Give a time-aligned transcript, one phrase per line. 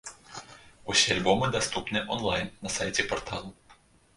[0.93, 3.57] Усе альбомы даступныя он-лайн на сайце парталу.